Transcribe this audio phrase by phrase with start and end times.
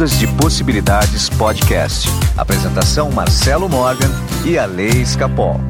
[0.00, 2.08] Ondas de Possibilidades Podcast.
[2.34, 4.08] Apresentação Marcelo Morgan
[4.46, 5.60] e a Lei Escapol.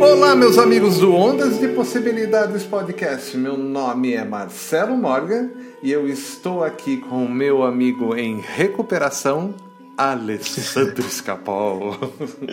[0.00, 3.36] Olá, meus amigos do Ondas de Possibilidades Podcast.
[3.36, 5.50] Meu nome é Marcelo Morgan
[5.82, 9.52] e eu estou aqui com o meu amigo em recuperação,
[9.96, 11.96] Alessandro Escapol.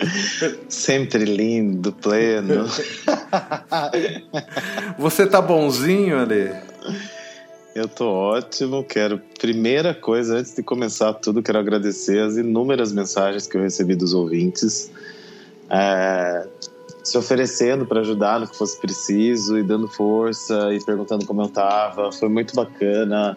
[0.68, 2.66] Sempre lindo, pleno.
[4.98, 6.52] Você tá bonzinho, Ale?
[7.74, 8.84] Eu tô ótimo.
[8.84, 13.94] Quero, primeira coisa, antes de começar tudo, quero agradecer as inúmeras mensagens que eu recebi
[13.94, 14.90] dos ouvintes.
[15.70, 16.46] É,
[17.02, 21.48] se oferecendo para ajudar no que fosse preciso e dando força e perguntando como eu
[21.48, 22.12] tava.
[22.12, 23.36] Foi muito bacana.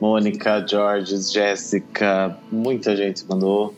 [0.00, 3.74] Mônica, George, Jéssica, muita gente mandou.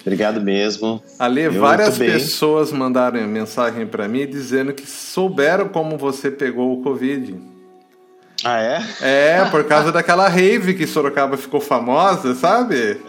[0.00, 1.02] Obrigado mesmo.
[1.18, 7.57] Ali, várias pessoas mandaram mensagem para mim dizendo que souberam como você pegou o Covid.
[8.44, 8.80] Ah, é?
[9.00, 13.00] É, por causa daquela rave que Sorocaba ficou famosa, sabe?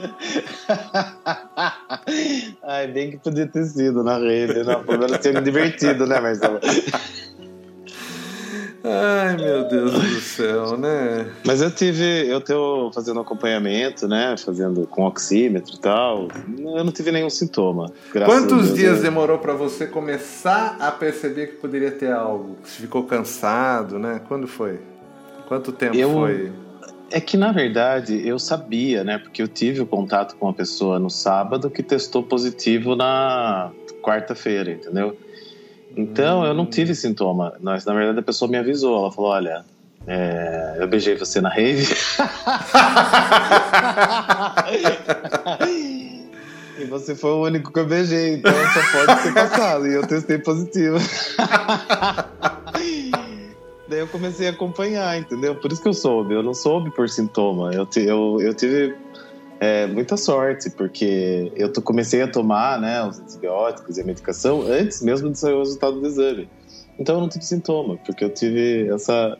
[2.63, 4.63] Ai, bem que podia ter sido na rave.
[4.63, 6.59] Não, pelo menos ter me divertido, né, Marcelo?
[8.83, 11.29] Ai, meu Deus do céu, né?
[11.45, 14.35] Mas eu tive, eu tô fazendo acompanhamento, né?
[14.37, 16.27] Fazendo com oxímetro e tal.
[16.57, 17.91] Eu não tive nenhum sintoma.
[18.25, 22.57] Quantos dias demorou para você começar a perceber que poderia ter algo?
[22.63, 24.21] Você ficou cansado, né?
[24.27, 24.79] Quando foi?
[25.49, 26.11] Quanto tempo eu...
[26.11, 26.53] foi?
[27.11, 29.17] É que na verdade eu sabia, né?
[29.17, 33.71] Porque eu tive o contato com uma pessoa no sábado que testou positivo na
[34.03, 35.17] quarta-feira, entendeu?
[35.97, 37.55] Então, eu não tive sintoma.
[37.59, 38.99] Mas, na verdade, a pessoa me avisou.
[38.99, 39.65] Ela falou: olha,
[40.05, 41.83] é, eu beijei você na rave.
[46.79, 49.87] e você foi o único que eu beijei, então só pode ter passado.
[49.87, 50.99] E eu testei positivo.
[53.89, 55.55] Daí eu comecei a acompanhar, entendeu?
[55.55, 56.35] Por isso que eu soube.
[56.35, 57.73] Eu não soube por sintoma.
[57.73, 58.95] Eu, eu, eu tive
[59.59, 65.01] é, muita sorte, porque eu comecei a tomar né, os antibióticos e a medicação antes
[65.01, 66.47] mesmo de sair o resultado do exame.
[66.99, 69.35] Então eu não tive sintoma, porque eu tive essa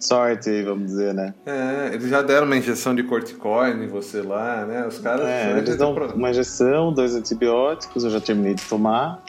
[0.00, 1.32] sorte aí, vamos dizer, né?
[1.46, 4.86] É, eles já deram uma injeção de corticoide você lá, né?
[4.88, 5.24] Os caras.
[5.24, 9.22] É, eles dão uma injeção, dois antibióticos, eu já terminei de tomar.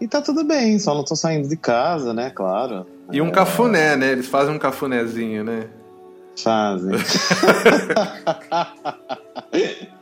[0.00, 2.30] E tá tudo bem, só não tô saindo de casa, né?
[2.30, 2.84] Claro.
[3.12, 3.30] E um é...
[3.30, 4.12] cafuné, né?
[4.12, 5.68] Eles fazem um cafunézinho, né?
[6.36, 6.94] Fazem.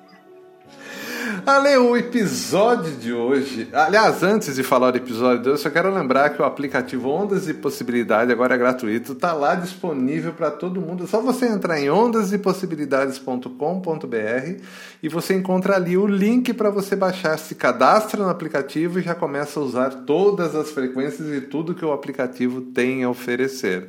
[1.44, 3.66] Ale, o episódio de hoje.
[3.72, 7.48] Aliás, antes de falar do episódio de hoje, só quero lembrar que o aplicativo Ondas
[7.48, 11.02] e Possibilidade agora é gratuito, está lá disponível para todo mundo.
[11.02, 14.62] É só você entrar em ondasepossibilidades.com.br
[15.02, 19.16] e você encontra ali o link para você baixar, se cadastra no aplicativo e já
[19.16, 23.88] começa a usar todas as frequências e tudo que o aplicativo tem a oferecer.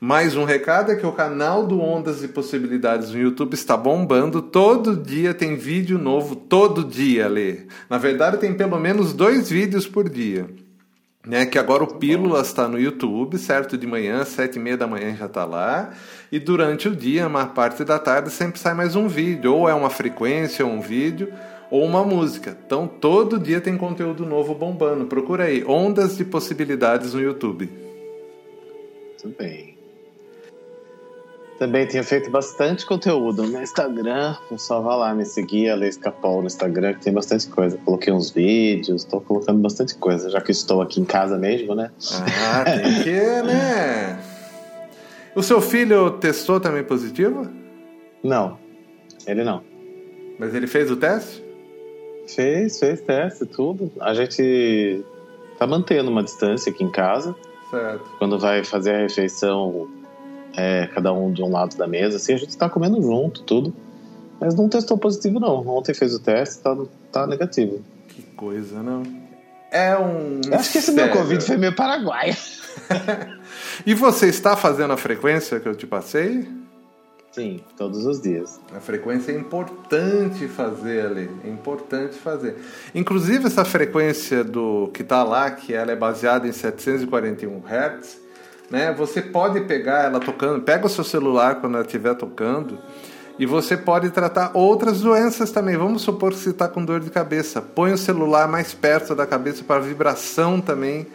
[0.00, 4.40] Mais um recado é que o canal do Ondas e Possibilidades no YouTube está bombando.
[4.40, 7.62] Todo dia tem vídeo novo, todo dia, Lê.
[7.90, 10.48] Na verdade, tem pelo menos dois vídeos por dia.
[11.26, 13.76] Né, que agora o Pílulas está no YouTube, certo?
[13.76, 15.90] De manhã, sete e meia da manhã já está lá.
[16.30, 19.52] E durante o dia, a maior parte da tarde, sempre sai mais um vídeo.
[19.52, 21.30] Ou é uma frequência, ou um vídeo,
[21.72, 22.56] ou uma música.
[22.64, 25.06] Então, todo dia tem conteúdo novo bombando.
[25.06, 27.68] Procura aí, Ondas de Possibilidades no YouTube.
[29.24, 29.67] Muito bem.
[31.58, 34.36] Também tinha feito bastante conteúdo no Instagram.
[34.56, 37.76] Só vá lá me seguir, a Lei Escapol no Instagram, que tem bastante coisa.
[37.84, 41.90] Coloquei uns vídeos, estou colocando bastante coisa, já que estou aqui em casa mesmo, né?
[42.44, 44.20] Ah, tem que, né?
[45.34, 47.48] O seu filho testou também positivo?
[48.22, 48.56] Não,
[49.26, 49.62] ele não.
[50.38, 51.44] Mas ele fez o teste?
[52.28, 53.90] Fez, fez teste, tudo.
[54.00, 55.04] A gente
[55.58, 57.34] tá mantendo uma distância aqui em casa.
[57.70, 58.04] Certo.
[58.18, 59.88] Quando vai fazer a refeição,
[60.58, 63.72] é, cada um de um lado da mesa, assim, a gente tá comendo junto, tudo.
[64.40, 65.64] Mas não testou positivo, não.
[65.68, 66.76] Ontem fez o teste, tá,
[67.12, 67.80] tá negativo.
[68.08, 69.04] Que coisa, não?
[69.70, 70.40] É um.
[70.44, 72.36] Eu acho que esse meu Covid foi meio paraguaio.
[73.86, 76.48] e você está fazendo a frequência que eu te passei?
[77.30, 78.58] Sim, todos os dias.
[78.74, 82.56] A frequência é importante fazer ali, é importante fazer.
[82.92, 88.27] Inclusive essa frequência do que está lá, que ela é baseada em 741 Hz,
[88.70, 88.92] né?
[88.92, 92.78] Você pode pegar ela tocando, pega o seu celular quando ela estiver tocando
[93.38, 95.76] e você pode tratar outras doenças também.
[95.76, 99.26] Vamos supor que você está com dor de cabeça, põe o celular mais perto da
[99.26, 101.06] cabeça para vibração também,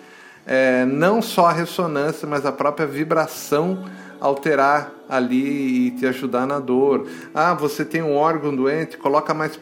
[0.45, 3.85] é, não só a ressonância, mas a própria vibração
[4.19, 7.07] alterar ali e te ajudar na dor.
[7.35, 9.57] Ah, você tem um órgão doente, coloca mais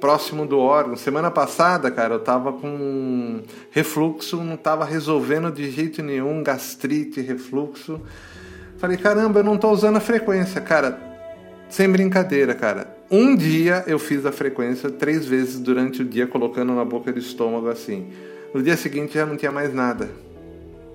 [0.00, 0.96] próximo do órgão.
[0.96, 8.00] Semana passada, cara, eu tava com refluxo, não tava resolvendo de jeito nenhum, gastrite, refluxo.
[8.78, 10.98] Falei, caramba, eu não tô usando a frequência, cara.
[11.68, 12.94] Sem brincadeira, cara.
[13.10, 17.18] Um dia eu fiz a frequência três vezes durante o dia, colocando na boca do
[17.18, 18.08] estômago assim.
[18.54, 20.08] No dia seguinte já não tinha mais nada.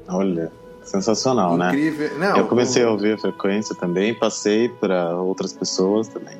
[0.08, 0.52] Olha,
[0.84, 1.70] sensacional, né?
[1.70, 2.18] Incrível.
[2.18, 2.30] né?
[2.30, 6.38] Não, eu comecei a ouvir a frequência também, passei para outras pessoas também.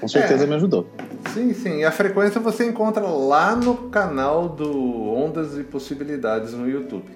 [0.00, 0.86] Com certeza é, me ajudou.
[1.32, 1.78] Sim, sim.
[1.78, 7.10] E a frequência você encontra lá no canal do Ondas e Possibilidades no YouTube.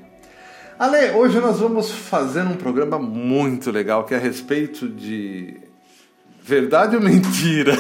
[0.79, 5.57] Ale, hoje nós vamos fazer um programa muito legal que é a respeito de
[6.41, 7.77] verdade ou mentira.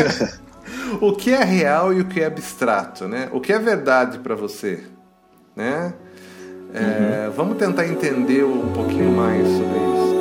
[1.00, 3.28] o que é real e o que é abstrato, né?
[3.32, 4.82] O que é verdade para você,
[5.54, 5.92] né?
[6.72, 7.32] É, uhum.
[7.32, 10.20] Vamos tentar entender um pouquinho mais sobre isso.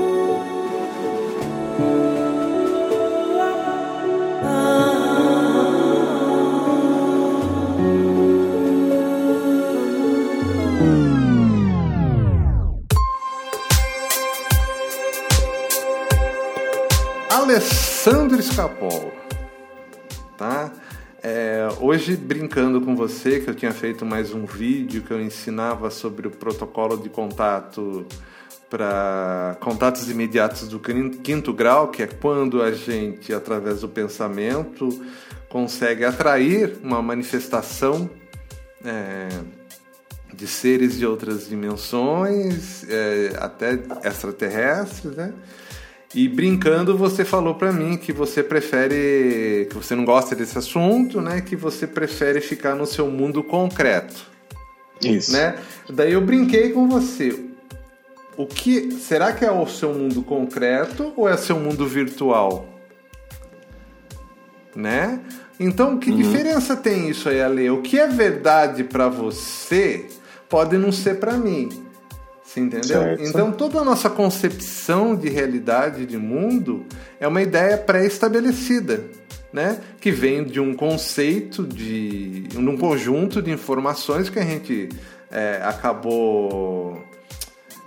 [17.99, 19.11] Alessandro Escapol,
[20.37, 20.71] tá?
[21.21, 25.89] É, hoje, brincando com você, que eu tinha feito mais um vídeo que eu ensinava
[25.89, 28.05] sobre o protocolo de contato
[28.69, 34.87] para contatos imediatos do quinto grau, que é quando a gente, através do pensamento,
[35.49, 38.09] consegue atrair uma manifestação
[38.85, 39.27] é,
[40.33, 45.33] de seres de outras dimensões, é, até extraterrestres, né?
[46.13, 51.21] E brincando, você falou para mim que você prefere, que você não gosta desse assunto,
[51.21, 51.39] né?
[51.41, 54.25] Que você prefere ficar no seu mundo concreto.
[55.03, 55.31] Isso.
[55.31, 55.55] Né?
[55.89, 57.47] Daí eu brinquei com você.
[58.35, 62.67] O que será que é o seu mundo concreto ou é seu mundo virtual?
[64.75, 65.19] Né?
[65.59, 66.17] Então, que uhum.
[66.17, 67.69] diferença tem isso aí, Ale?
[67.69, 70.07] O que é verdade para você
[70.47, 71.69] pode não ser para mim.
[72.49, 73.01] Você entendeu?
[73.03, 73.23] Certo.
[73.23, 76.83] Então toda a nossa concepção de realidade de mundo
[77.19, 79.05] é uma ideia pré-estabelecida,
[79.53, 79.79] né?
[80.01, 84.89] Que vem de um conceito de um conjunto de informações que a gente
[85.29, 86.99] é, acabou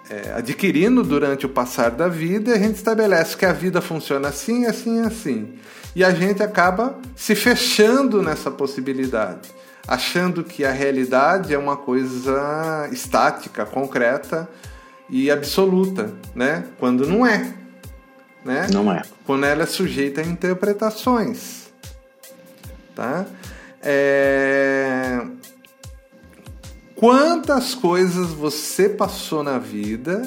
[0.08, 2.52] é, adquirindo durante o passar da vida.
[2.52, 5.54] E a gente estabelece que a vida funciona assim, assim, assim,
[5.96, 9.50] e a gente acaba se fechando nessa possibilidade
[9.86, 14.48] achando que a realidade é uma coisa estática, concreta
[15.08, 16.64] e absoluta, né?
[16.78, 17.52] Quando não é,
[18.44, 18.66] né?
[18.72, 19.02] Não é.
[19.24, 21.72] Quando ela é sujeita a interpretações,
[22.94, 23.26] tá?
[23.82, 25.20] É...
[26.94, 30.22] Quantas coisas você passou na vida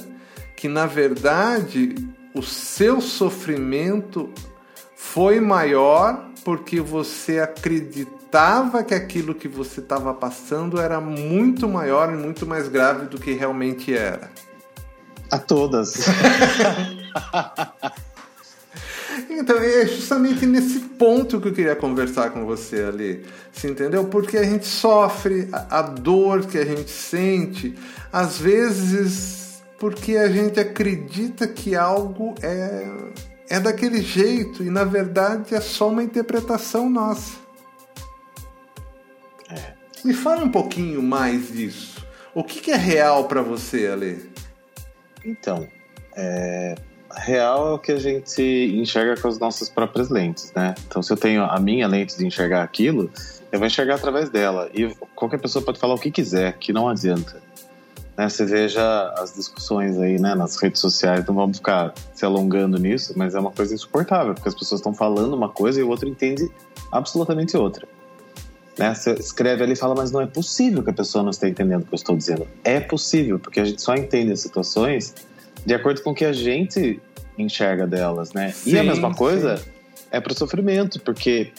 [0.57, 1.95] que na verdade
[2.33, 4.29] o seu sofrimento
[4.95, 7.39] foi maior porque você
[8.35, 13.17] acreditava que aquilo que você estava passando era muito maior e muito mais grave do
[13.17, 14.29] que realmente era.
[15.31, 15.95] A todas.
[19.27, 23.25] Então, é justamente nesse ponto que eu queria conversar com você ali.
[23.51, 24.05] Você entendeu?
[24.05, 27.75] Porque a gente sofre, a, dor que a gente sente,
[28.11, 32.87] às vezes porque a gente acredita que algo é
[33.49, 37.44] é daquele jeito e na verdade é só uma interpretação nossa.
[40.05, 42.05] Me fala um pouquinho mais disso.
[42.35, 44.29] O que, que é real para você, Ale?
[45.25, 45.67] Então,
[46.15, 46.75] é...
[47.11, 48.43] real é o que a gente
[48.75, 50.75] enxerga com as nossas próprias lentes, né?
[50.87, 53.09] Então, se eu tenho a minha lente de enxergar aquilo,
[53.51, 54.69] eu vou enxergar através dela.
[54.75, 57.43] E qualquer pessoa pode falar o que quiser, que não adianta
[58.17, 62.77] né, você veja as discussões aí né, nas redes sociais, não vamos ficar se alongando
[62.77, 65.89] nisso, mas é uma coisa insuportável, porque as pessoas estão falando uma coisa e o
[65.89, 66.49] outro entende
[66.91, 67.87] absolutamente outra.
[68.77, 68.93] Né?
[68.93, 71.83] Você escreve ali e fala, mas não é possível que a pessoa não esteja entendendo
[71.83, 72.47] o que eu estou dizendo.
[72.63, 75.13] É possível, porque a gente só entende as situações
[75.65, 76.99] de acordo com o que a gente
[77.37, 78.51] enxerga delas, né?
[78.51, 79.65] Sim, e a mesma coisa sim.
[80.11, 81.51] é para o sofrimento, porque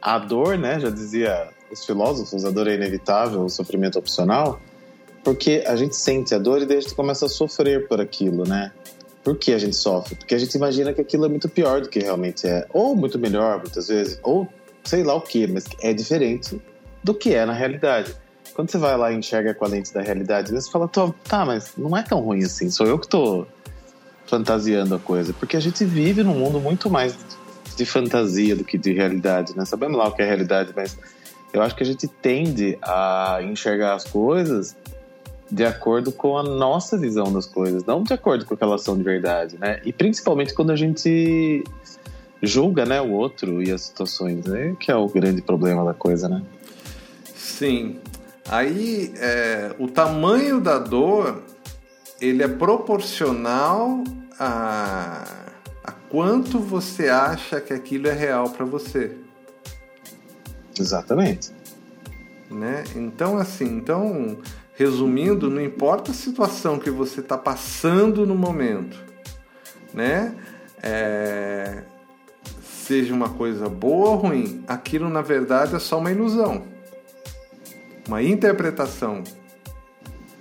[0.00, 4.60] a dor, né, já dizia os filósofos, a dor é inevitável, o sofrimento é opcional.
[5.24, 8.70] Porque a gente sente a dor e a gente começa a sofrer por aquilo, né?
[9.22, 10.14] Por que a gente sofre?
[10.14, 12.66] Porque a gente imagina que aquilo é muito pior do que realmente é.
[12.74, 14.20] Ou muito melhor, muitas vezes.
[14.22, 14.46] Ou
[14.84, 16.60] sei lá o que, mas é diferente
[17.02, 18.14] do que é na realidade.
[18.54, 21.72] Quando você vai lá e enxerga com a lente da realidade, você fala, tá, mas
[21.76, 22.70] não é tão ruim assim.
[22.70, 23.46] Sou eu que tô
[24.26, 25.32] fantasiando a coisa.
[25.32, 27.16] Porque a gente vive num mundo muito mais
[27.76, 29.64] de fantasia do que de realidade, né?
[29.64, 30.96] Sabemos lá o que é realidade, mas
[31.52, 34.76] eu acho que a gente tende a enxergar as coisas
[35.50, 38.82] de acordo com a nossa visão das coisas, não de acordo com o que elas
[38.82, 39.80] são de verdade, né?
[39.84, 41.62] E principalmente quando a gente
[42.46, 44.46] julga, né, o outro e as situações.
[44.46, 46.42] É que é o grande problema da coisa, né?
[47.34, 48.00] Sim.
[48.48, 51.42] Aí é, o tamanho da dor
[52.20, 54.02] ele é proporcional
[54.38, 55.24] a,
[55.82, 59.16] a quanto você acha que aquilo é real para você.
[60.78, 61.52] Exatamente.
[62.50, 62.84] Né?
[62.94, 64.38] Então assim, então
[64.74, 68.96] resumindo, não importa a situação que você está passando no momento,
[69.92, 70.34] né?
[70.82, 71.84] É,
[72.84, 76.74] seja uma coisa boa ou ruim, aquilo na verdade é só uma ilusão
[78.06, 79.22] uma interpretação.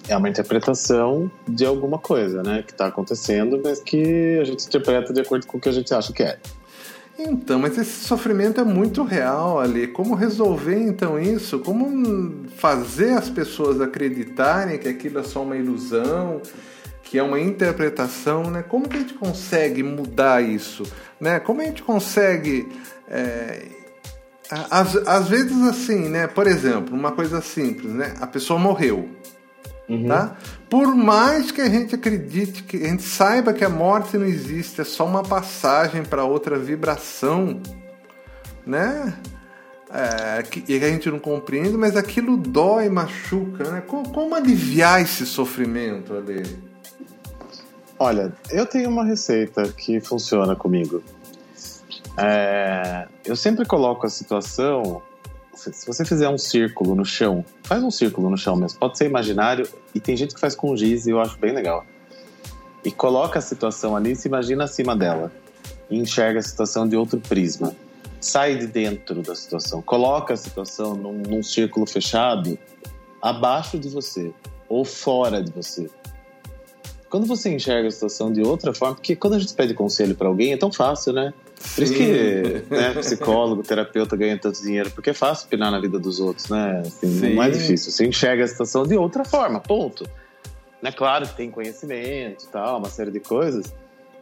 [0.07, 2.61] É uma interpretação de alguma coisa, né?
[2.61, 5.93] Que está acontecendo, mas que a gente interpreta de acordo com o que a gente
[5.93, 6.37] acha que é.
[7.17, 9.87] Então, mas esse sofrimento é muito real ali.
[9.87, 11.59] Como resolver então isso?
[11.59, 16.41] Como fazer as pessoas acreditarem que aquilo é só uma ilusão,
[17.03, 18.63] que é uma interpretação, né?
[18.63, 20.83] Como que a gente consegue mudar isso,
[21.19, 21.39] né?
[21.39, 22.67] Como a gente consegue
[23.07, 23.67] é,
[24.69, 26.27] às, às vezes assim, né?
[26.27, 28.13] Por exemplo, uma coisa simples, né?
[28.19, 29.09] A pessoa morreu.
[29.87, 30.07] Uhum.
[30.07, 30.37] Tá?
[30.69, 34.79] Por mais que a gente acredite, que a gente saiba que a morte não existe,
[34.79, 37.61] é só uma passagem para outra vibração,
[38.65, 39.13] né?
[39.91, 43.81] É, que, e que a gente não compreende, mas aquilo dói, machuca, né?
[43.85, 46.43] Como, como aliviar esse sofrimento ali?
[48.03, 51.01] Olha, eu tenho uma receita que funciona comigo.
[52.17, 55.01] É, eu sempre coloco a situação.
[55.53, 58.77] Se você fizer um círculo no chão, faz um círculo no chão mesmo.
[58.77, 61.85] Pode ser imaginário e tem gente que faz com giz e eu acho bem legal.
[62.83, 65.31] E coloca a situação ali e se imagina acima dela.
[65.89, 67.73] E enxerga a situação de outro prisma.
[68.19, 69.81] Sai de dentro da situação.
[69.81, 72.59] Coloca a situação num, num círculo fechado
[73.21, 74.33] abaixo de você
[74.67, 75.89] ou fora de você.
[77.13, 80.27] Quando você enxerga a situação de outra forma, porque quando a gente pede conselho para
[80.27, 81.31] alguém é tão fácil, né?
[81.75, 85.99] Por isso que né, psicólogo, terapeuta ganha tanto dinheiro, porque é fácil opinar na vida
[85.99, 86.81] dos outros, né?
[86.83, 87.91] Assim, não é difícil.
[87.91, 90.09] Você enxerga a situação de outra forma, ponto.
[90.81, 93.71] É claro que tem conhecimento tal, uma série de coisas,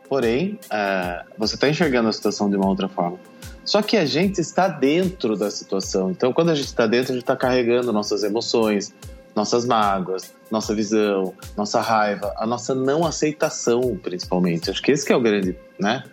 [0.10, 3.18] porém, uh, você está enxergando a situação de uma outra forma.
[3.64, 6.12] Só que a gente está dentro da situação.
[6.12, 8.94] Então, quando a gente está dentro, a gente está carregando nossas emoções,
[9.36, 14.70] nossas mágoas, nossa visão, nossa raiva, a nossa não aceitação, principalmente.
[14.70, 16.04] Acho que esse que é o grande, né?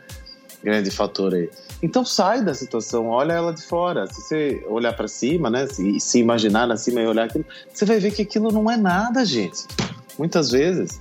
[0.63, 1.51] grande fator aí.
[1.83, 4.07] Então sai da situação, olha ela de fora.
[4.07, 7.85] Se você olhar para cima, né, se, se imaginar na cima e olhar aquilo, você
[7.85, 9.65] vai ver que aquilo não é nada, gente.
[10.19, 11.01] Muitas vezes,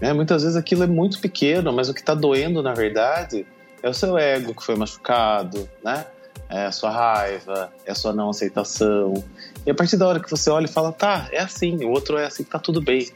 [0.00, 3.46] né, muitas vezes aquilo é muito pequeno, mas o que está doendo na verdade
[3.82, 6.06] é o seu ego que foi machucado, né?
[6.48, 9.24] É a sua raiva, é a sua não aceitação.
[9.66, 12.18] E a partir da hora que você olha e fala, tá, é assim, o outro
[12.18, 13.10] é assim, tá tudo bem.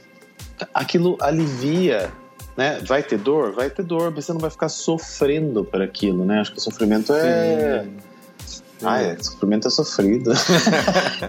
[0.75, 2.11] Aquilo alivia
[2.58, 2.80] né?
[2.85, 3.52] Vai ter dor?
[3.52, 6.40] Vai ter dor, mas você não vai ficar sofrendo por aquilo, né?
[6.40, 7.85] Acho que o sofrimento é.
[8.44, 8.66] Sim.
[8.82, 9.16] Ah, é.
[9.16, 10.32] Sofrimento é sofrido.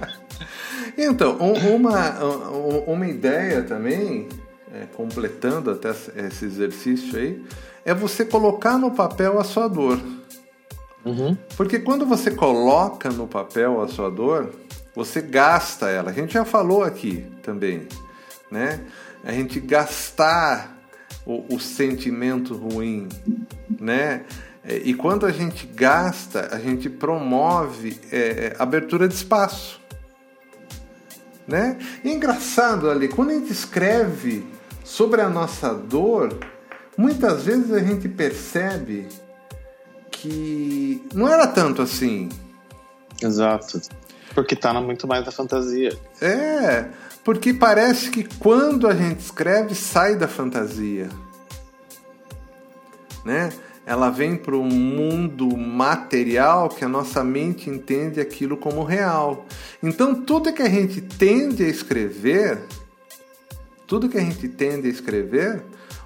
[0.98, 2.18] então, uma,
[2.88, 4.27] uma ideia também,
[4.74, 7.46] é, completando até esse exercício aí,
[7.86, 10.00] é você colocar no papel a sua dor.
[11.06, 11.38] Uhum.
[11.56, 14.53] Porque quando você coloca no papel a sua dor,
[14.96, 16.10] você gasta ela.
[16.10, 17.88] A gente já falou aqui também,
[18.51, 18.82] né?
[19.24, 20.77] A gente gastar
[21.25, 23.08] o, o sentimento ruim,
[23.79, 24.25] né?
[24.63, 29.79] É, e quando a gente gasta, a gente promove é, é, abertura de espaço.
[31.48, 31.79] Né?
[32.06, 34.46] É engraçado ali, quando a gente escreve
[34.84, 36.38] sobre a nossa dor,
[36.96, 39.08] muitas vezes a gente percebe
[40.22, 42.30] que não era tanto assim.
[43.22, 43.82] Exato.
[44.34, 45.98] Porque está muito mais na fantasia.
[46.22, 46.88] É,
[47.24, 51.10] porque parece que quando a gente escreve, sai da fantasia.
[53.26, 53.50] Né?
[53.86, 59.46] Ela vem para o mundo material que a nossa mente entende aquilo como real.
[59.82, 62.60] Então, tudo que a gente tende a escrever,
[63.88, 65.64] tudo que a gente tende a escrever,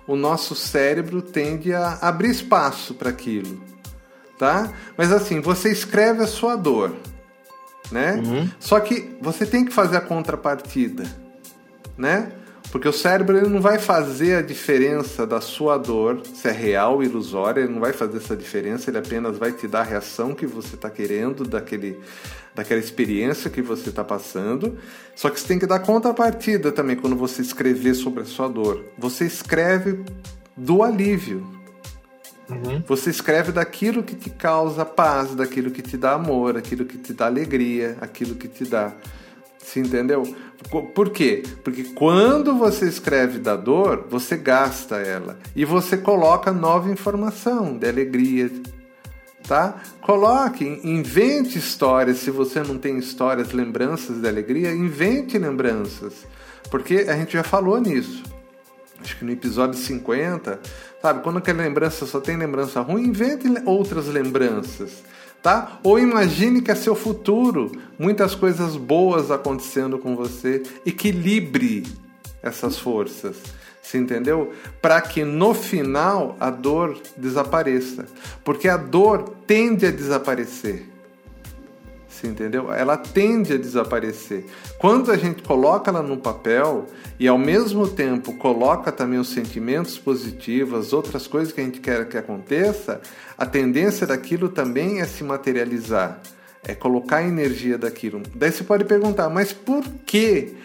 [0.08, 3.62] o nosso cérebro tende a abrir espaço para aquilo,
[4.44, 4.74] tá?
[4.98, 6.92] Mas assim, você escreve a sua dor,
[7.90, 8.22] né?
[8.26, 8.50] Uhum.
[8.60, 11.06] Só que você tem que fazer a contrapartida,
[11.98, 12.30] né?
[12.70, 16.96] Porque o cérebro ele não vai fazer a diferença da sua dor, se é real
[16.96, 20.36] ou ilusória, ele não vai fazer essa diferença, ele apenas vai te dar a reação
[20.36, 21.98] que você está querendo daquele,
[22.54, 24.78] daquela experiência que você está passando.
[25.16, 28.84] Só que você tem que dar contrapartida também quando você escrever sobre a sua dor.
[28.98, 30.04] Você escreve
[30.58, 31.63] do alívio,
[32.54, 32.84] Uhum.
[32.88, 37.14] Você escreve daquilo que te causa paz, daquilo que te dá amor, aquilo que te
[37.14, 38.94] dá alegria, aquilo que te dá.
[39.58, 40.24] Se entendeu?
[40.94, 41.44] Por quê?
[41.64, 47.88] Porque quando você escreve da dor, você gasta ela e você coloca nova informação de
[47.88, 48.52] alegria,
[49.48, 49.82] tá?
[50.02, 52.18] Coloque, invente histórias.
[52.18, 56.14] Se você não tem histórias, lembranças de alegria, invente lembranças.
[56.70, 58.24] Porque a gente já falou nisso.
[59.00, 60.60] Acho que no episódio 50,
[61.04, 61.22] sabe?
[61.22, 65.04] Quando aquela lembrança só tem lembrança ruim, invente outras lembranças.
[65.42, 65.78] Tá?
[65.84, 67.70] Ou imagine que é seu futuro,
[68.00, 71.84] muitas coisas boas acontecendo com você, equilibre
[72.42, 73.36] essas forças.
[73.82, 74.54] Você entendeu?
[74.82, 78.06] Para que no final a dor desapareça.
[78.42, 80.93] Porque a dor tende a desaparecer.
[82.14, 82.72] Você entendeu?
[82.72, 84.46] Ela tende a desaparecer.
[84.78, 86.86] Quando a gente coloca ela no papel
[87.20, 92.08] e ao mesmo tempo coloca também os sentimentos positivos, outras coisas que a gente quer
[92.08, 93.02] que aconteça,
[93.36, 96.22] a tendência daquilo também é se materializar,
[96.64, 98.22] é colocar a energia daquilo.
[98.36, 100.56] Daí você pode perguntar, mas por que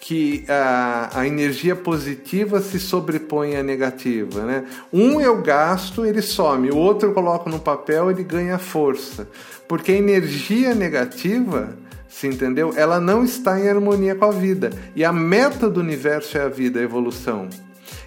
[0.00, 4.42] que a, a energia positiva se sobrepõe à negativa.
[4.44, 4.64] Né?
[4.90, 9.28] Um eu gasto, ele some, o outro eu coloco no papel, ele ganha força.
[9.68, 11.76] Porque a energia negativa,
[12.08, 12.72] se entendeu?
[12.74, 14.70] Ela não está em harmonia com a vida.
[14.96, 17.48] E a meta do universo é a vida, a evolução.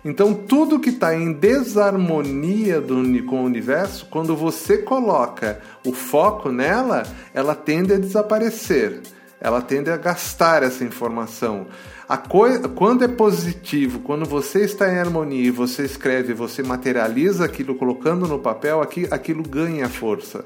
[0.03, 6.51] Então, tudo que está em desarmonia do, com o universo, quando você coloca o foco
[6.51, 9.01] nela, ela tende a desaparecer
[9.43, 11.67] ela tende a gastar essa informação.
[12.07, 17.43] A coisa, quando é positivo, quando você está em harmonia e você escreve, você materializa
[17.43, 18.81] aquilo colocando no papel,
[19.11, 20.45] aquilo ganha força.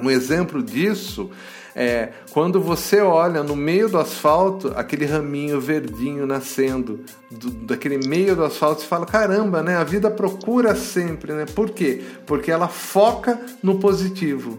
[0.00, 1.30] Um exemplo disso
[1.74, 8.34] é quando você olha no meio do asfalto aquele raminho verdinho nascendo do, daquele meio
[8.34, 9.76] do asfalto e fala caramba, né?
[9.76, 11.44] A vida procura sempre, né?
[11.46, 12.02] Por quê?
[12.26, 14.58] Porque ela foca no positivo.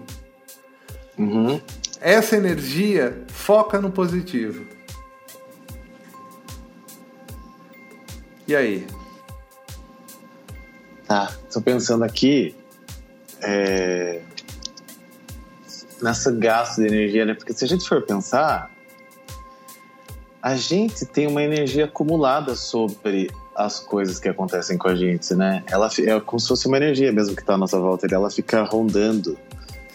[1.17, 1.59] Uhum.
[1.99, 4.65] Essa energia foca no positivo.
[8.47, 8.87] E aí?
[11.05, 12.55] Tá, tô pensando aqui
[13.41, 14.21] é,
[16.01, 17.33] nessa gasto de energia, né?
[17.33, 18.71] Porque se a gente for pensar,
[20.41, 25.63] a gente tem uma energia acumulada sobre as coisas que acontecem com a gente, né?
[25.67, 28.63] Ela é como se fosse uma energia mesmo que está à nossa volta, ela fica
[28.63, 29.37] rondando.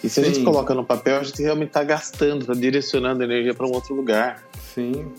[0.03, 0.21] E se Sim.
[0.23, 3.73] a gente coloca no papel, a gente realmente está gastando, está direcionando energia para um
[3.73, 4.43] outro lugar.
[4.75, 5.13] Sim.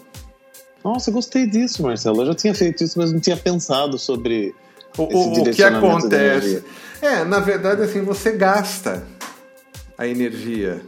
[0.83, 2.21] Nossa, gostei disso, Marcelo.
[2.21, 4.53] Eu já tinha feito isso, mas não tinha pensado sobre
[4.97, 6.63] o, o, o que acontece.
[7.01, 9.03] É, na verdade, assim, você gasta
[9.97, 10.81] a energia.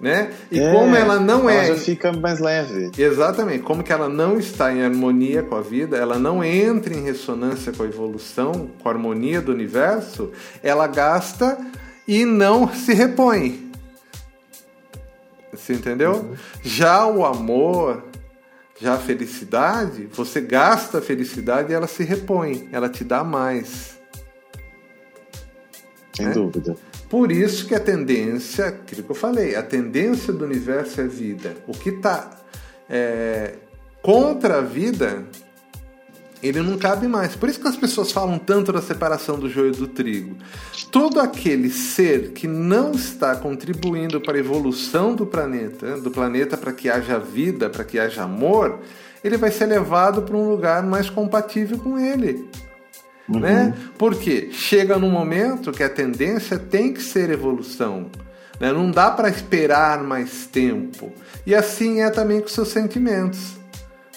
[0.00, 0.32] Né?
[0.50, 1.66] E é, como ela não ela é.
[1.66, 2.90] já fica mais leve.
[2.98, 3.60] Exatamente.
[3.60, 7.72] Como que ela não está em harmonia com a vida, ela não entra em ressonância
[7.72, 11.56] com a evolução, com a harmonia do universo, ela gasta
[12.06, 13.70] e não se repõe.
[15.52, 16.14] Você entendeu?
[16.14, 16.36] Uhum.
[16.62, 18.04] Já o amor,
[18.80, 23.98] já a felicidade, você gasta a felicidade e ela se repõe, ela te dá mais.
[26.14, 26.32] Sem né?
[26.32, 26.76] dúvida.
[27.08, 31.54] Por isso que a tendência, aquilo que eu falei, a tendência do universo é vida.
[31.66, 32.30] O que está
[32.88, 33.56] é,
[34.00, 35.24] contra a vida
[36.42, 37.36] ele não cabe mais.
[37.36, 40.36] Por isso que as pessoas falam tanto da separação do joio do trigo.
[40.90, 46.72] Todo aquele ser que não está contribuindo para a evolução do planeta, do planeta para
[46.72, 48.80] que haja vida, para que haja amor,
[49.22, 52.48] ele vai ser levado para um lugar mais compatível com ele.
[53.28, 53.38] Uhum.
[53.38, 53.74] Né?
[53.96, 58.10] Porque chega num momento que a tendência tem que ser evolução.
[58.58, 58.72] Né?
[58.72, 61.12] Não dá para esperar mais tempo.
[61.46, 63.61] E assim é também com seus sentimentos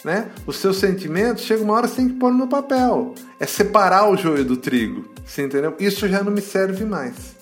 [0.06, 0.28] né?
[0.46, 3.16] Os seus sentimentos, chega uma hora você tem que pôr no papel.
[3.40, 5.76] É separar o joio do trigo, você entendeu?
[5.80, 7.36] Isso já não me serve mais.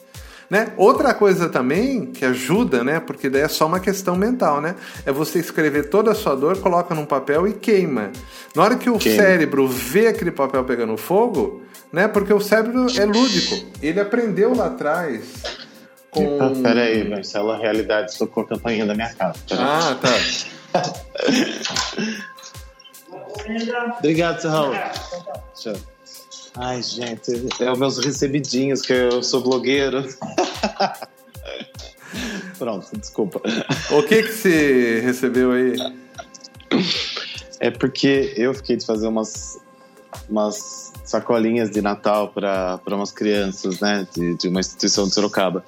[0.50, 0.72] Né?
[0.78, 3.00] Outra coisa também que ajuda, né?
[3.00, 4.76] Porque daí é só uma questão mental, né?
[5.06, 8.12] É você escrever toda a sua dor, coloca num papel e queima.
[8.56, 9.22] Na hora que o queima.
[9.22, 12.08] cérebro vê aquele papel pegando fogo, né?
[12.08, 13.66] Porque o cérebro é lúdico.
[13.82, 15.22] Ele aprendeu lá atrás
[16.12, 16.40] com.
[16.40, 19.40] Ah, peraí, Marcelo, a realidade tocou a campainha da minha casa.
[19.50, 19.66] Peraí.
[19.66, 20.84] Ah, tá.
[24.00, 24.74] Obrigado, seu Raul.
[25.56, 25.74] Tchau.
[26.56, 30.08] Ai, gente, é os meus recebidinhos, que eu sou blogueiro.
[32.60, 33.42] Pronto, desculpa.
[33.92, 35.76] O que que você recebeu aí?
[37.60, 39.60] É porque eu fiquei de fazer umas,
[40.30, 45.66] umas sacolinhas de Natal para umas crianças, né, de, de uma instituição de Sorocaba.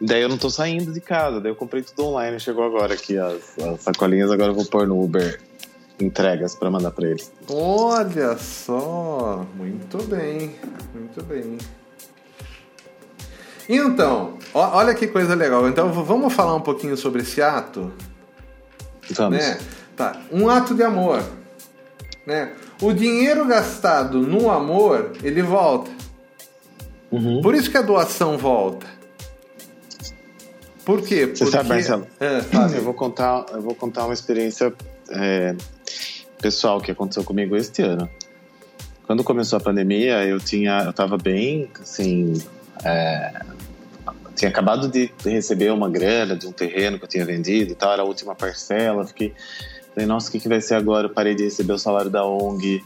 [0.00, 3.18] Daí eu não tô saindo de casa, daí eu comprei tudo online, chegou agora aqui
[3.18, 5.40] as, as sacolinhas, agora eu vou pôr no Uber
[6.00, 7.32] entregas para mandar para eles.
[7.50, 10.54] Olha só, muito bem,
[10.94, 11.58] muito bem.
[13.68, 15.68] Então, olha que coisa legal.
[15.68, 17.92] Então, vamos falar um pouquinho sobre esse ato?
[19.10, 19.38] Vamos.
[19.38, 19.58] Né?
[19.94, 20.20] Tá.
[20.32, 21.22] Um ato de amor.
[22.26, 22.52] Né?
[22.80, 25.90] O dinheiro gastado no amor, ele volta.
[27.10, 27.42] Uhum.
[27.42, 28.86] Por isso que a doação volta.
[30.84, 31.26] Por quê?
[31.26, 31.50] Você Porque...
[31.50, 32.06] sabe, Marcelo?
[32.18, 32.40] É,
[32.74, 34.72] eu vou contar, eu vou contar uma experiência
[35.10, 35.54] é,
[36.40, 38.08] pessoal que aconteceu comigo este ano.
[39.06, 42.34] Quando começou a pandemia, eu tinha, eu estava bem, assim,
[42.84, 43.40] é,
[44.36, 47.92] tinha acabado de receber uma grana de um terreno que eu tinha vendido e tal,
[47.92, 49.34] era a última parcela, fiquei,
[49.94, 51.06] falei, nossa, o que, que vai ser agora?
[51.06, 52.84] Eu parei de receber o salário da ONG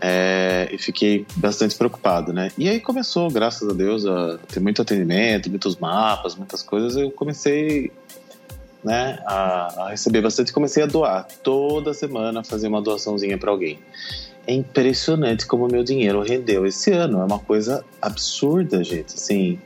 [0.00, 2.50] é, e fiquei bastante preocupado, né?
[2.56, 7.10] E aí começou, graças a Deus, a ter muito atendimento, muitos mapas, muitas coisas, eu
[7.10, 7.90] comecei
[8.82, 13.78] né, a, a receber bastante, comecei a doar toda semana, fazer uma doaçãozinha para alguém.
[14.46, 17.20] É impressionante como o meu dinheiro rendeu esse ano.
[17.20, 19.14] É uma coisa absurda, gente.
[19.14, 19.58] Assim,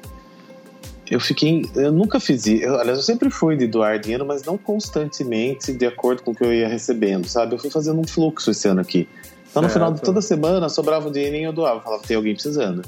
[1.09, 1.65] eu fiquei.
[1.77, 2.65] Eu nunca fiz isso.
[2.65, 6.35] Eu, aliás, eu sempre fui de doar dinheiro, mas não constantemente de acordo com o
[6.35, 7.55] que eu ia recebendo, sabe?
[7.55, 9.09] Eu fui fazendo um fluxo esse ano aqui.
[9.49, 11.81] Então, no final de toda semana, sobrava um dinheirinho eu doava.
[11.81, 12.83] Falava, tem alguém precisando.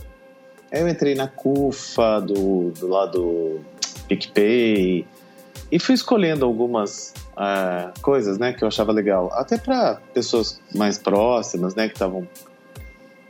[0.72, 3.60] Aí eu entrei na CUFA, do, do lado
[4.08, 5.06] PicPay,
[5.70, 10.98] e fui escolhendo algumas uh, coisas, né, que eu achava legal, até para pessoas mais
[10.98, 12.26] próximas, né, que estavam.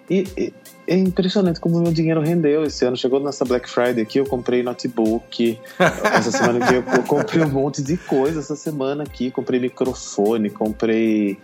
[0.09, 0.53] E, e,
[0.87, 2.97] é impressionante como meu dinheiro rendeu esse ano.
[2.97, 5.59] Chegou nessa Black Friday aqui, eu comprei notebook.
[6.13, 8.41] essa semana aqui eu comprei um monte de coisa.
[8.41, 11.39] Essa semana aqui, comprei microfone, comprei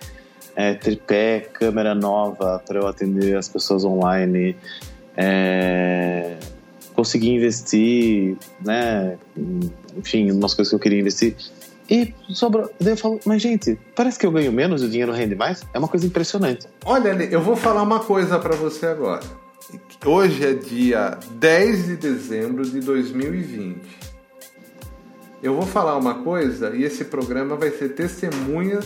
[0.55, 4.57] é, tripé, câmera nova para eu atender as pessoas online.
[5.17, 6.37] É,
[7.01, 9.17] consegui investir, né?
[9.97, 11.35] Enfim, umas coisas que eu queria investir.
[11.89, 12.71] E sobrou.
[12.79, 15.65] Daí eu falo, mas gente, parece que eu ganho menos e o dinheiro rende mais?
[15.73, 16.69] É uma coisa impressionante.
[16.85, 19.23] Olha, eu vou falar uma coisa para você agora.
[20.05, 23.81] Hoje é dia 10 de dezembro de 2020.
[25.43, 28.81] Eu vou falar uma coisa e esse programa vai ser testemunha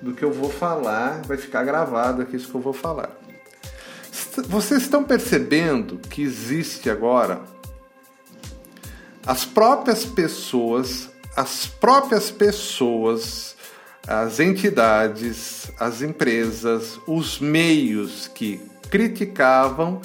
[0.00, 3.10] do que eu vou falar, vai ficar gravado aqui isso que eu vou falar.
[4.48, 7.40] Vocês estão percebendo que existe agora
[9.26, 13.56] as próprias pessoas, as próprias pessoas,
[14.06, 20.00] as entidades, as empresas, os meios que criticavam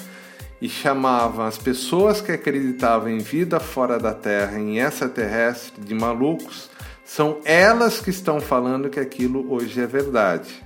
[0.60, 6.70] e chamavam as pessoas que acreditavam em vida fora da Terra, em extraterrestre, de malucos,
[7.04, 10.62] são elas que estão falando que aquilo hoje é verdade.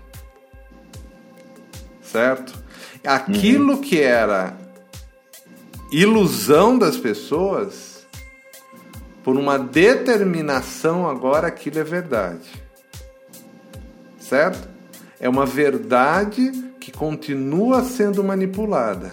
[2.03, 2.62] Certo?
[3.05, 3.81] Aquilo uhum.
[3.81, 4.57] que era
[5.91, 8.07] ilusão das pessoas,
[9.25, 12.63] por uma determinação, agora aquilo é verdade.
[14.19, 14.69] Certo?
[15.19, 19.13] É uma verdade que continua sendo manipulada.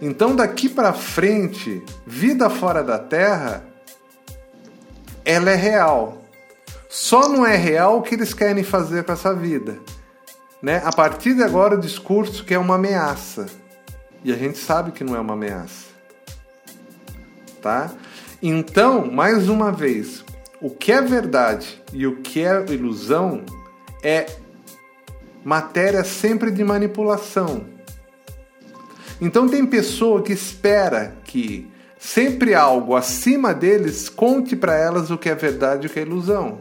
[0.00, 3.64] Então, daqui para frente, vida fora da Terra,
[5.24, 6.22] ela é real.
[6.88, 9.78] Só não é real o que eles querem fazer com essa vida
[10.66, 10.82] né?
[10.84, 13.46] A partir de agora o discurso que é uma ameaça.
[14.24, 15.86] E a gente sabe que não é uma ameaça.
[17.62, 17.92] Tá?
[18.42, 20.24] Então, mais uma vez,
[20.60, 23.44] o que é verdade e o que é ilusão
[24.02, 24.26] é
[25.44, 27.64] matéria sempre de manipulação.
[29.20, 35.28] Então tem pessoa que espera que sempre algo acima deles conte para elas o que
[35.28, 36.58] é verdade e o que é ilusão.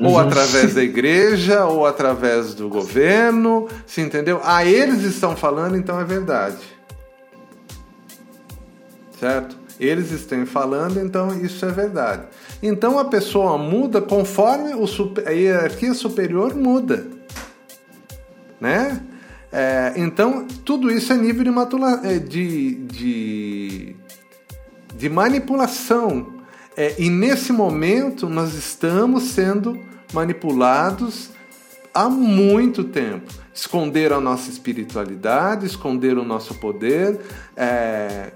[0.00, 0.18] Ou uhum.
[0.18, 4.40] através da igreja, ou através do governo, se entendeu?
[4.44, 6.58] Ah, eles estão falando, então é verdade.
[9.18, 9.56] Certo?
[9.80, 12.22] Eles estão falando, então isso é verdade.
[12.62, 17.06] Então a pessoa muda conforme o super, a hierarquia superior muda.
[18.60, 19.00] Né?
[19.52, 23.96] É, então, tudo isso é nível de, matula, é, de, de,
[24.94, 26.37] de manipulação
[26.78, 29.76] é, e nesse momento nós estamos sendo
[30.12, 31.30] manipulados
[31.92, 33.32] há muito tempo.
[33.52, 37.18] Esconderam a nossa espiritualidade, esconderam o nosso poder.
[37.56, 38.30] É,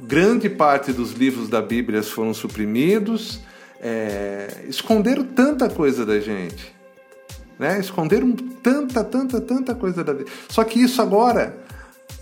[0.00, 3.40] grande parte dos livros da Bíblia foram suprimidos.
[3.80, 6.72] É, esconderam tanta coisa da gente.
[7.58, 7.80] Né?
[7.80, 8.30] Esconderam
[8.62, 10.30] tanta, tanta, tanta coisa da vida.
[10.48, 11.58] Só que isso agora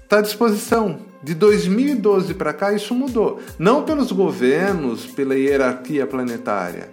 [0.02, 1.00] está à disposição.
[1.26, 3.40] De 2012 para cá, isso mudou.
[3.58, 6.90] Não pelos governos, pela hierarquia planetária,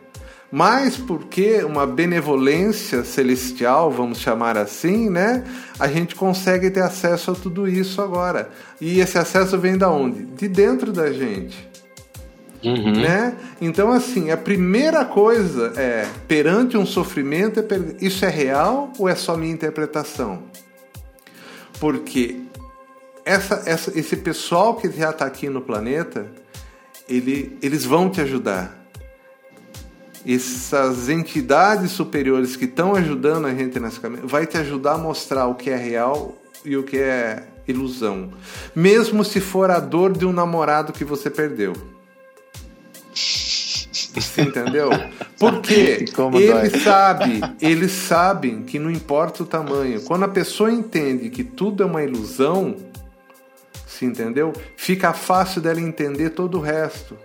[0.52, 5.43] mas porque uma benevolência celestial, vamos chamar assim, né?
[5.80, 8.50] A gente consegue ter acesso a tudo isso agora.
[8.82, 10.26] E esse acesso vem da onde?
[10.26, 11.69] De dentro da gente.
[12.63, 13.02] Uhum.
[13.04, 13.36] Né?
[13.62, 17.65] Então, assim, a primeira coisa é, perante um sofrimento, é,
[18.04, 20.41] isso é real ou é só minha interpretação?
[21.80, 22.42] Porque
[23.25, 26.27] essa, essa, esse pessoal que já está aqui no planeta,
[27.07, 28.81] ele, eles vão te ajudar.
[30.25, 35.47] Essas entidades superiores que estão ajudando a gente nesse caminho, vai te ajudar a mostrar
[35.47, 38.31] o que é real e o que é ilusão.
[38.73, 41.73] Mesmo se for a dor de um namorado que você perdeu.
[44.38, 44.89] Entendeu?
[45.39, 46.05] Porque
[46.38, 50.01] eles sabem, eles sabem que não importa o tamanho.
[50.01, 52.75] Quando a pessoa entende que tudo é uma ilusão,
[53.93, 54.53] se entendeu?
[54.75, 57.17] Fica fácil dela entender todo o resto.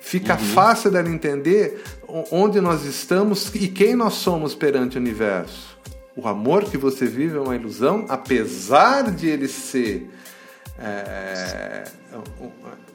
[0.00, 0.38] Fica uhum.
[0.38, 1.82] fácil dela entender
[2.30, 5.78] onde nós estamos e quem nós somos perante o universo.
[6.14, 10.08] O amor que você vive é uma ilusão, apesar de ele ser
[10.78, 11.84] é,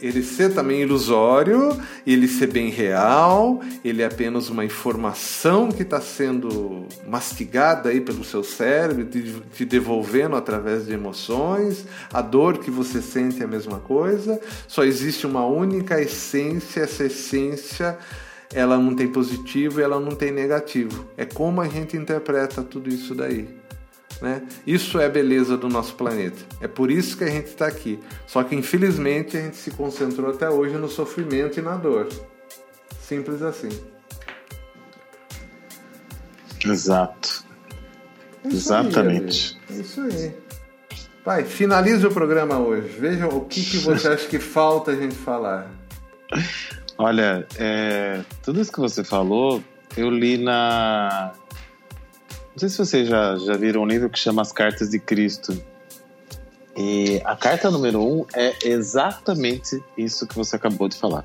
[0.01, 6.01] ele ser também ilusório, ele ser bem real, ele é apenas uma informação que está
[6.01, 12.71] sendo mastigada aí pelo seu cérebro, te, te devolvendo através de emoções, a dor que
[12.71, 17.97] você sente é a mesma coisa, só existe uma única essência, essa essência
[18.53, 21.07] ela não tem positivo e ela não tem negativo.
[21.15, 23.58] É como a gente interpreta tudo isso daí.
[24.21, 24.41] Né?
[24.67, 26.39] Isso é a beleza do nosso planeta.
[26.59, 27.99] É por isso que a gente está aqui.
[28.27, 32.09] Só que infelizmente a gente se concentrou até hoje no sofrimento e na dor.
[33.01, 33.69] Simples assim.
[36.65, 37.45] Exato.
[38.43, 39.57] É Exatamente.
[39.69, 40.33] Aí, é isso aí.
[41.23, 42.87] Pai, finalize o programa hoje.
[42.99, 45.71] Veja o que, que você acha que falta a gente falar.
[46.97, 49.63] Olha, é, tudo isso que você falou,
[49.95, 51.33] eu li na
[52.59, 55.57] não sei se vocês já, já viram um livro que chama As Cartas de Cristo.
[56.75, 61.23] E a carta número um é exatamente isso que você acabou de falar.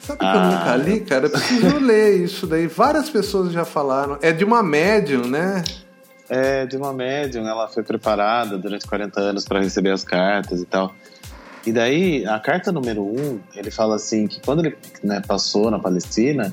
[0.00, 1.26] Sabe que ah, eu nunca li, cara?
[1.26, 2.66] Eu preciso ler isso daí.
[2.68, 4.16] Várias pessoas já falaram.
[4.22, 5.62] É de uma médium, né?
[6.26, 7.46] É, de uma médium.
[7.46, 10.94] Ela foi preparada durante 40 anos para receber as cartas e tal.
[11.66, 15.78] E daí, a carta número um, ele fala assim: que quando ele né, passou na
[15.78, 16.52] Palestina,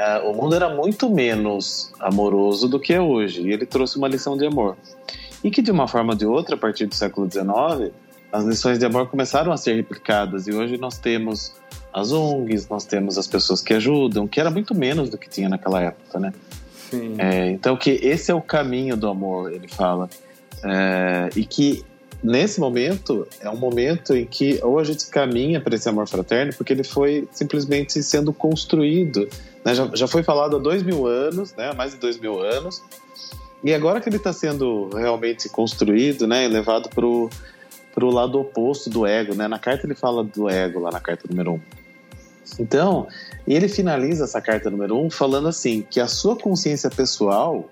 [0.00, 3.42] é, o mundo era muito menos amoroso do que é hoje.
[3.42, 4.76] E ele trouxe uma lição de amor.
[5.44, 7.92] E que, de uma forma ou de outra, a partir do século XIX,
[8.32, 10.46] as lições de amor começaram a ser replicadas.
[10.46, 11.54] E hoje nós temos
[11.92, 15.48] as ONGs, nós temos as pessoas que ajudam, que era muito menos do que tinha
[15.48, 16.32] naquela época, né?
[17.18, 20.08] É, então, que esse é o caminho do amor, ele fala.
[20.64, 21.84] É, e que
[22.22, 26.52] nesse momento é um momento em que ou a gente caminha para esse amor fraterno
[26.54, 29.26] porque ele foi simplesmente sendo construído
[29.64, 29.74] né?
[29.74, 31.70] Já, já foi falado há dois mil anos, né?
[31.70, 32.82] há mais de dois mil anos.
[33.62, 39.06] E agora que ele está sendo realmente construído, né, levado para o lado oposto do
[39.06, 39.46] ego, né?
[39.46, 41.60] Na carta ele fala do ego, lá na carta número um.
[42.58, 43.06] Então,
[43.46, 47.68] ele finaliza essa carta número um falando assim, que a sua consciência pessoal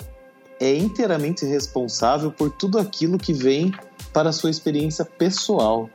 [0.60, 3.72] é inteiramente responsável por tudo aquilo que vem
[4.12, 5.88] para a sua experiência pessoal.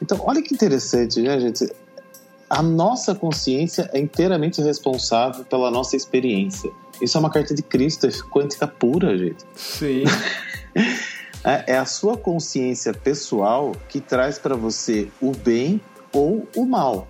[0.00, 1.72] Então, olha que interessante, né, gente?
[2.52, 6.70] A nossa consciência é inteiramente responsável pela nossa experiência.
[7.00, 9.42] Isso é uma carta de Cristo, é quântica pura, gente.
[9.54, 10.04] Sim.
[11.42, 15.80] é, é a sua consciência pessoal que traz para você o bem
[16.12, 17.08] ou o mal.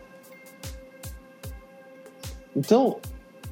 [2.55, 2.99] Então,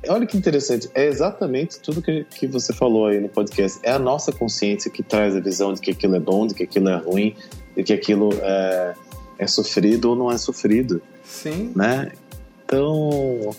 [0.08, 3.80] olha que interessante, é exatamente tudo que, que você falou aí no podcast.
[3.82, 6.62] É a nossa consciência que traz a visão de que aquilo é bom, de que
[6.62, 7.34] aquilo é ruim,
[7.74, 8.94] de que aquilo é,
[9.40, 11.00] é sofrido ou não é sofrido.
[11.24, 11.72] Sim.
[11.74, 12.12] Né?
[12.62, 13.56] Então,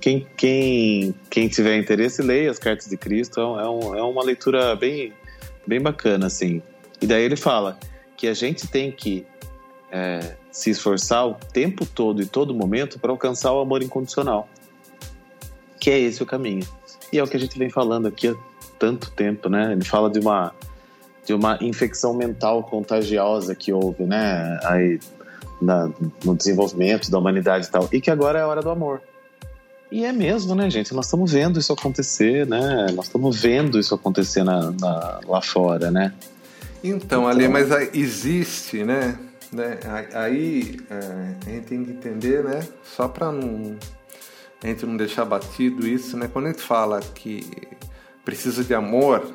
[0.00, 3.40] quem, quem, quem tiver interesse, leia as Cartas de Cristo.
[3.40, 5.12] É, um, é uma leitura bem,
[5.64, 6.60] bem bacana, assim.
[7.00, 7.78] E daí ele fala
[8.16, 9.24] que a gente tem que
[9.92, 14.48] é, se esforçar o tempo todo e todo momento para alcançar o amor incondicional.
[15.78, 16.66] Que é esse o caminho.
[17.12, 18.34] E é o que a gente vem falando aqui há
[18.80, 19.72] tanto tempo, né?
[19.72, 20.52] Ele fala de uma
[21.24, 24.58] de uma infecção mental contagiosa que houve, né?
[24.64, 24.98] Aí
[25.60, 25.90] na,
[26.24, 29.00] no desenvolvimento da humanidade e tal, e que agora é a hora do amor.
[29.90, 30.94] E é mesmo, né, gente?
[30.94, 32.86] Nós estamos vendo isso acontecer, né?
[32.94, 36.14] Nós estamos vendo isso acontecer na, na, lá fora, né?
[36.82, 39.18] Então, então, ali, mas existe, né?
[39.52, 39.78] né?
[40.14, 42.66] Aí é, a gente tem que entender, né?
[42.84, 43.76] Só para não
[44.62, 46.28] a gente não deixar batido isso, né?
[46.30, 47.50] Quando a gente fala que
[48.24, 49.26] precisa de amor,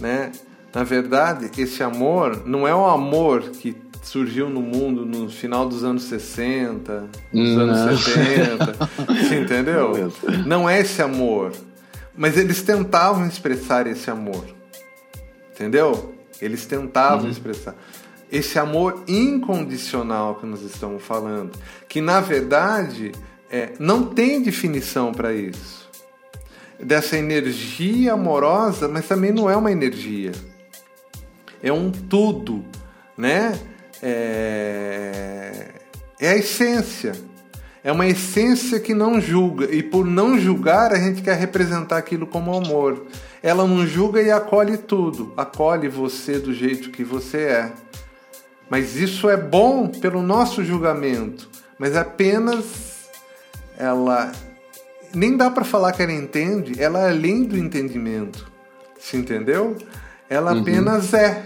[0.00, 0.32] né?
[0.74, 5.84] Na verdade, esse amor não é o amor que surgiu no mundo no final dos
[5.84, 7.62] anos 60, nos Não.
[7.62, 8.72] anos 70.
[9.06, 10.12] você entendeu?
[10.44, 11.52] Não é esse amor.
[12.14, 14.44] Mas eles tentavam expressar esse amor.
[15.54, 16.14] Entendeu?
[16.40, 17.30] Eles tentavam uhum.
[17.30, 17.74] expressar.
[18.30, 21.52] Esse amor incondicional que nós estamos falando.
[21.88, 23.12] Que na verdade
[23.50, 25.88] é, não tem definição para isso.
[26.82, 30.32] Dessa energia amorosa, mas também não é uma energia.
[31.62, 32.64] É um tudo,
[33.16, 33.56] né?
[34.02, 35.70] É,
[36.20, 37.12] é a essência.
[37.84, 39.72] É uma essência que não julga.
[39.74, 43.06] E por não julgar, a gente quer representar aquilo como amor.
[43.42, 45.32] Ela não julga e acolhe tudo.
[45.36, 47.72] Acolhe você do jeito que você é.
[48.70, 51.48] Mas isso é bom pelo nosso julgamento.
[51.78, 53.10] Mas apenas
[53.76, 54.30] ela
[55.14, 58.50] nem dá para falar que ela entende, ela é além do entendimento.
[58.98, 59.76] Se entendeu?
[60.30, 60.60] Ela uhum.
[60.60, 61.44] apenas é.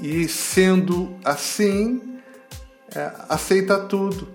[0.00, 2.18] E sendo assim,
[2.94, 4.28] é, aceita tudo.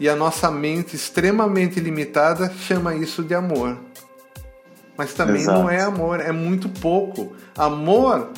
[0.00, 3.78] E a nossa mente extremamente limitada chama isso de amor.
[4.96, 5.58] Mas também Exato.
[5.58, 7.34] não é amor, é muito pouco.
[7.56, 8.32] Amor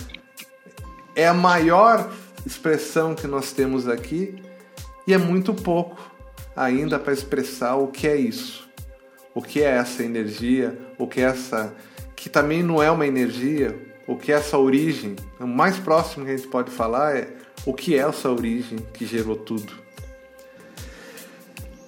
[1.14, 2.10] é a maior
[2.44, 4.42] expressão que nós temos aqui
[5.06, 5.98] e é muito pouco
[6.54, 8.68] ainda para expressar o que é isso.
[9.34, 11.74] O que é essa energia, o que é essa
[12.14, 15.16] que também não é uma energia, o que é essa origem.
[15.40, 17.28] O mais próximo que a gente pode falar é
[17.64, 19.72] o que é essa origem que gerou tudo.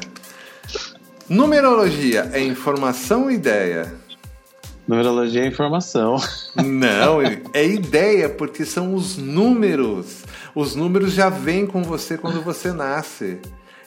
[1.28, 3.92] Numerologia é informação ou ideia?
[4.86, 6.16] Numerologia é informação.
[6.56, 10.24] Não, é ideia, porque são os números.
[10.54, 13.38] Os números já vêm com você quando você nasce.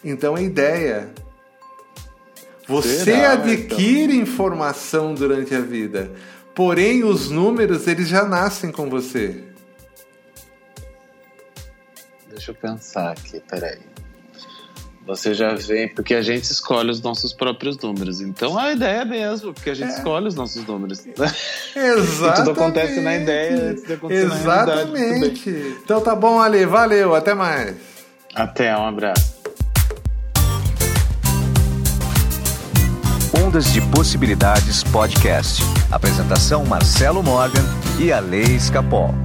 [0.03, 1.09] Então é ideia.
[2.67, 4.21] Você Será, adquire então?
[4.21, 6.11] informação durante a vida.
[6.55, 9.43] Porém, os números, eles já nascem com você.
[12.29, 13.94] Deixa eu pensar aqui, peraí.
[15.05, 18.21] Você já vem, porque a gente escolhe os nossos próprios números.
[18.21, 19.97] Então a ideia é mesmo, porque a gente é.
[19.97, 21.05] escolhe os nossos números.
[21.75, 22.35] Exatamente.
[22.35, 25.49] tudo acontece na ideia antes de acontecer Exatamente.
[25.49, 26.65] Na então tá bom, Ali.
[26.65, 27.13] Valeu.
[27.13, 27.75] Até mais.
[28.33, 29.35] Até, um abraço.
[33.45, 35.61] Ondas de Possibilidades Podcast.
[35.91, 37.63] Apresentação Marcelo Morgan
[37.99, 39.24] e a Lei Escapol.